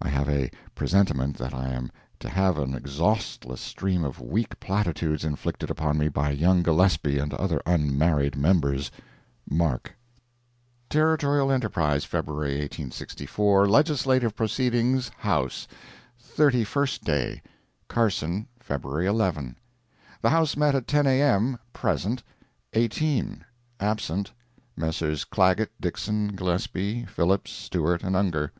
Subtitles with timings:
[0.00, 1.90] I have a presentiment that I am
[2.20, 7.34] to have an exhaustless stream of weak platitudes inflicted upon me by Young Gillespie and
[7.34, 9.92] other unmarried members.—MARK.]
[10.88, 17.42] Territorial Enterprise, February 1864 LEGISLATIVE PROCEEDINGS HOUSE—THIRTY FIRST DAY
[17.88, 19.56] CARSON, February 11
[20.20, 21.58] The House met at 10 A.M.
[21.72, 22.22] Present,
[22.74, 23.44] 18.
[23.80, 24.30] Absent,
[24.76, 25.24] Messrs.
[25.24, 28.52] Clagett, Dixson, Gillespie, Phillips, Stewart and Ungar.